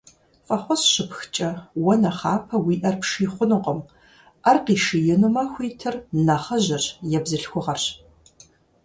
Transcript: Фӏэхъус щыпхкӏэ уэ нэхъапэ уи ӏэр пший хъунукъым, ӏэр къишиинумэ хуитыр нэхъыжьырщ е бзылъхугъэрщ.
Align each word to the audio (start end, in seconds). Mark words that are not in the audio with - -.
Фӏэхъус 0.45 0.81
щыпхкӏэ 0.91 1.49
уэ 1.83 1.95
нэхъапэ 2.01 2.55
уи 2.65 2.75
ӏэр 2.81 2.95
пший 3.01 3.29
хъунукъым, 3.33 3.79
ӏэр 4.43 4.57
къишиинумэ 4.65 5.43
хуитыр 5.51 5.95
нэхъыжьырщ 6.25 6.85
е 7.17 7.19
бзылъхугъэрщ. 7.23 7.85